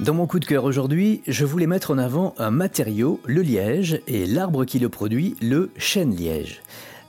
Dans 0.00 0.14
mon 0.14 0.26
coup 0.26 0.38
de 0.38 0.44
cœur 0.44 0.64
aujourd'hui, 0.64 1.22
je 1.26 1.44
voulais 1.44 1.66
mettre 1.66 1.90
en 1.90 1.98
avant 1.98 2.34
un 2.38 2.50
matériau, 2.50 3.20
le 3.24 3.42
liège, 3.42 4.00
et 4.06 4.26
l'arbre 4.26 4.64
qui 4.64 4.78
le 4.78 4.88
produit, 4.88 5.36
le 5.40 5.70
chêne-liège. 5.76 6.62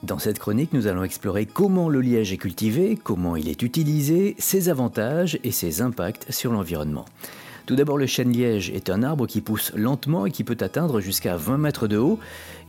Dans 0.04 0.20
cette 0.20 0.39
chronique, 0.39 0.71
nous 0.71 0.88
allons 0.88 1.04
explorer 1.04 1.46
comment 1.46 1.89
le 1.89 2.00
liège 2.00 2.32
est 2.32 2.38
cultivé, 2.38 2.98
comment 3.02 3.36
il 3.36 3.50
est 3.50 3.64
utilisé, 3.64 4.36
ses 4.38 4.70
avantages 4.70 5.39
et 5.43 5.52
ses 5.52 5.82
impacts 5.82 6.32
sur 6.32 6.52
l'environnement. 6.52 7.05
Tout 7.66 7.75
d'abord, 7.75 7.97
le 7.97 8.05
chêne-liège 8.05 8.70
est 8.70 8.91
un 8.91 9.02
arbre 9.02 9.25
qui 9.25 9.41
pousse 9.41 9.71
lentement 9.75 10.27
et 10.27 10.31
qui 10.31 10.43
peut 10.43 10.57
atteindre 10.59 11.00
jusqu'à 11.00 11.36
20 11.36 11.57
mètres 11.57 11.88
de 11.88 11.98
haut. 11.98 12.20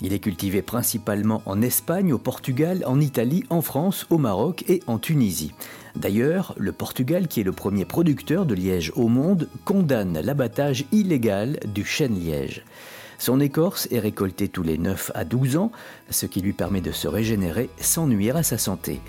Il 0.00 0.14
est 0.14 0.20
cultivé 0.20 0.62
principalement 0.62 1.42
en 1.44 1.60
Espagne, 1.60 2.14
au 2.14 2.18
Portugal, 2.18 2.82
en 2.86 2.98
Italie, 2.98 3.44
en 3.50 3.60
France, 3.60 4.06
au 4.08 4.16
Maroc 4.16 4.64
et 4.68 4.82
en 4.86 4.98
Tunisie. 4.98 5.52
D'ailleurs, 5.96 6.54
le 6.56 6.72
Portugal, 6.72 7.28
qui 7.28 7.40
est 7.40 7.44
le 7.44 7.52
premier 7.52 7.84
producteur 7.84 8.46
de 8.46 8.54
liège 8.54 8.90
au 8.96 9.08
monde, 9.08 9.50
condamne 9.66 10.18
l'abattage 10.18 10.86
illégal 10.92 11.60
du 11.66 11.84
chêne-liège. 11.84 12.64
Son 13.18 13.38
écorce 13.38 13.88
est 13.90 13.98
récoltée 13.98 14.48
tous 14.48 14.62
les 14.62 14.78
9 14.78 15.12
à 15.14 15.26
12 15.26 15.58
ans, 15.58 15.72
ce 16.08 16.24
qui 16.24 16.40
lui 16.40 16.54
permet 16.54 16.80
de 16.80 16.92
se 16.92 17.08
régénérer 17.08 17.68
sans 17.80 18.06
nuire 18.06 18.36
à 18.36 18.42
sa 18.42 18.56
santé. 18.56 19.00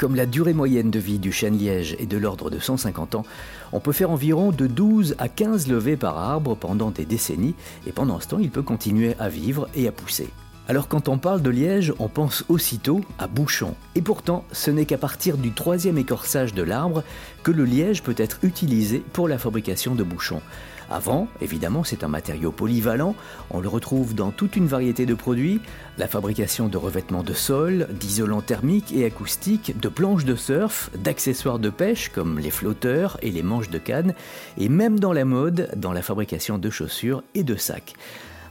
Comme 0.00 0.14
la 0.14 0.24
durée 0.24 0.54
moyenne 0.54 0.90
de 0.90 0.98
vie 0.98 1.18
du 1.18 1.30
chêne-liège 1.30 1.94
est 1.98 2.06
de 2.06 2.16
l'ordre 2.16 2.48
de 2.48 2.58
150 2.58 3.16
ans, 3.16 3.26
on 3.70 3.80
peut 3.80 3.92
faire 3.92 4.10
environ 4.10 4.50
de 4.50 4.66
12 4.66 5.14
à 5.18 5.28
15 5.28 5.68
levées 5.68 5.98
par 5.98 6.16
arbre 6.16 6.56
pendant 6.56 6.90
des 6.90 7.04
décennies, 7.04 7.54
et 7.86 7.92
pendant 7.92 8.18
ce 8.18 8.28
temps, 8.28 8.38
il 8.38 8.50
peut 8.50 8.62
continuer 8.62 9.14
à 9.18 9.28
vivre 9.28 9.68
et 9.74 9.86
à 9.86 9.92
pousser. 9.92 10.30
Alors 10.70 10.86
quand 10.86 11.08
on 11.08 11.18
parle 11.18 11.42
de 11.42 11.50
liège, 11.50 11.92
on 11.98 12.06
pense 12.06 12.44
aussitôt 12.48 13.00
à 13.18 13.26
bouchon. 13.26 13.74
Et 13.96 14.02
pourtant, 14.02 14.44
ce 14.52 14.70
n'est 14.70 14.84
qu'à 14.84 14.98
partir 14.98 15.36
du 15.36 15.50
troisième 15.50 15.98
écorçage 15.98 16.54
de 16.54 16.62
l'arbre 16.62 17.02
que 17.42 17.50
le 17.50 17.64
liège 17.64 18.04
peut 18.04 18.14
être 18.16 18.38
utilisé 18.44 19.02
pour 19.12 19.26
la 19.26 19.36
fabrication 19.36 19.96
de 19.96 20.04
bouchons. 20.04 20.40
Avant, 20.88 21.26
évidemment, 21.40 21.82
c'est 21.82 22.04
un 22.04 22.08
matériau 22.08 22.52
polyvalent, 22.52 23.16
on 23.50 23.58
le 23.58 23.68
retrouve 23.68 24.14
dans 24.14 24.30
toute 24.30 24.54
une 24.54 24.68
variété 24.68 25.06
de 25.06 25.14
produits, 25.14 25.60
la 25.98 26.06
fabrication 26.06 26.68
de 26.68 26.76
revêtements 26.76 27.24
de 27.24 27.34
sol, 27.34 27.88
d'isolants 27.90 28.40
thermiques 28.40 28.92
et 28.92 29.04
acoustiques, 29.04 29.76
de 29.76 29.88
planches 29.88 30.24
de 30.24 30.36
surf, 30.36 30.88
d'accessoires 30.96 31.58
de 31.58 31.70
pêche 31.70 32.10
comme 32.10 32.38
les 32.38 32.50
flotteurs 32.52 33.18
et 33.22 33.32
les 33.32 33.42
manches 33.42 33.70
de 33.70 33.78
canne, 33.78 34.14
et 34.56 34.68
même 34.68 35.00
dans 35.00 35.12
la 35.12 35.24
mode, 35.24 35.68
dans 35.74 35.92
la 35.92 36.02
fabrication 36.02 36.58
de 36.58 36.70
chaussures 36.70 37.24
et 37.34 37.42
de 37.42 37.56
sacs. 37.56 37.94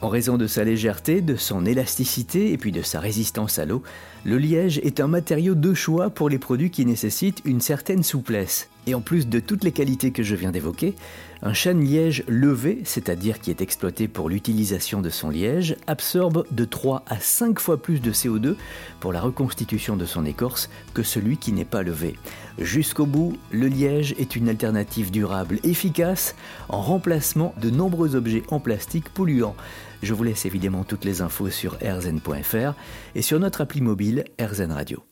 En 0.01 0.07
raison 0.07 0.37
de 0.37 0.47
sa 0.47 0.63
légèreté, 0.63 1.19
de 1.19 1.35
son 1.35 1.65
élasticité 1.65 2.53
et 2.53 2.57
puis 2.57 2.71
de 2.71 2.81
sa 2.81 3.01
résistance 3.01 3.59
à 3.59 3.65
l'eau, 3.65 3.83
le 4.23 4.37
liège 4.37 4.79
est 4.79 5.01
un 5.01 5.07
matériau 5.07 5.55
de 5.55 5.73
choix 5.73 6.09
pour 6.09 6.29
les 6.29 6.39
produits 6.39 6.71
qui 6.71 6.85
nécessitent 6.85 7.41
une 7.43 7.59
certaine 7.59 8.03
souplesse. 8.03 8.69
Et 8.89 8.95
en 8.95 9.01
plus 9.01 9.27
de 9.27 9.39
toutes 9.39 9.63
les 9.63 9.71
qualités 9.71 10.09
que 10.09 10.23
je 10.23 10.33
viens 10.33 10.49
d'évoquer, 10.49 10.95
un 11.43 11.53
chêne 11.53 11.85
liège 11.85 12.23
levé, 12.27 12.81
c'est-à-dire 12.85 13.39
qui 13.39 13.51
est 13.51 13.61
exploité 13.61 14.07
pour 14.07 14.29
l'utilisation 14.29 14.99
de 14.99 15.11
son 15.11 15.29
liège, 15.29 15.75
absorbe 15.85 16.47
de 16.49 16.65
3 16.65 17.03
à 17.05 17.19
5 17.19 17.59
fois 17.59 17.79
plus 17.79 18.01
de 18.01 18.11
CO2 18.11 18.55
pour 18.99 19.13
la 19.13 19.21
reconstitution 19.21 19.95
de 19.95 20.05
son 20.05 20.25
écorce 20.25 20.71
que 20.95 21.03
celui 21.03 21.37
qui 21.37 21.53
n'est 21.53 21.65
pas 21.65 21.83
levé. 21.83 22.15
Jusqu'au 22.57 23.05
bout, 23.05 23.37
le 23.51 23.67
liège 23.67 24.15
est 24.17 24.35
une 24.35 24.49
alternative 24.49 25.11
durable 25.11 25.59
efficace 25.63 26.35
en 26.67 26.81
remplacement 26.81 27.53
de 27.61 27.69
nombreux 27.69 28.15
objets 28.15 28.41
en 28.49 28.59
plastique 28.59 29.09
polluants. 29.09 29.55
Je 30.01 30.15
vous 30.15 30.23
laisse 30.23 30.47
évidemment 30.47 30.83
toutes 30.83 31.05
les 31.05 31.21
infos 31.21 31.51
sur 31.51 31.77
rzn.fr 31.79 32.73
et 33.13 33.21
sur 33.21 33.39
notre 33.39 33.61
appli 33.61 33.81
mobile 33.81 34.25
RZN 34.41 34.71
Radio. 34.71 35.03